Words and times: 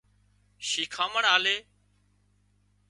شيکامڻ 0.69 1.23
آلي 1.35 1.57